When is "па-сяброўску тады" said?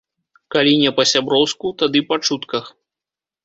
1.01-2.05